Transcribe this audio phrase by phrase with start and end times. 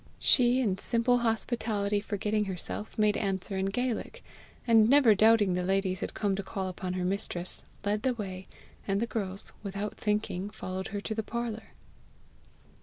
[0.17, 4.23] She, in simple hospitality forgetting herself, made answer in Gaelic;
[4.65, 8.47] and, never doubting the ladies had come to call upon her mistress, led the way,
[8.87, 11.73] and the girls, without thinking, followed her to the parlour.